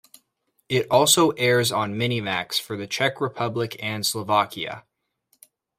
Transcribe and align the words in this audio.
It 0.67 0.87
also 0.89 1.29
airs 1.37 1.71
on 1.71 1.93
Minimax 1.93 2.59
for 2.59 2.75
the 2.75 2.87
Czech 2.87 3.21
Republic 3.21 3.75
and 3.79 4.03
Slovakia. 4.03 4.83